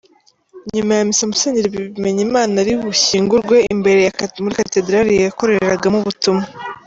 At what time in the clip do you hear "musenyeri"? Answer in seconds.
1.31-1.73